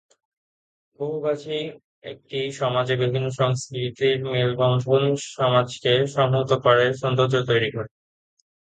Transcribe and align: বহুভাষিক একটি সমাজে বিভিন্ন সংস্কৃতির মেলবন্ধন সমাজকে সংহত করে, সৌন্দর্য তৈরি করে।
বহুভাষিক 0.99 1.67
একটি 2.03 2.39
সমাজে 2.51 2.93
বিভিন্ন 2.95 3.27
সংস্কৃতির 3.39 4.17
মেলবন্ধন 4.27 5.03
সমাজকে 5.31 5.93
সংহত 6.15 6.51
করে, 6.65 6.85
সৌন্দর্য 6.93 7.35
তৈরি 7.49 7.69
করে। 7.75 7.89